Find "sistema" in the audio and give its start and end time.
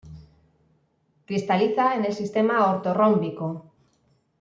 2.13-2.71